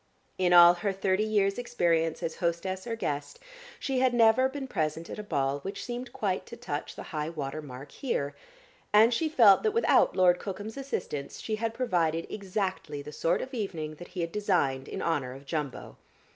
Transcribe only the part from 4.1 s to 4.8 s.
never been